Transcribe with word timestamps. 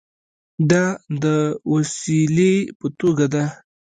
دا 0.71 0.85
د 1.23 1.25
وسیلې 1.71 2.53
په 2.79 2.87
توګه 2.99 3.25
ده. 3.33 3.43